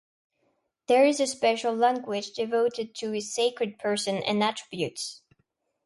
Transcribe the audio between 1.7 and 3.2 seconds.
language devoted to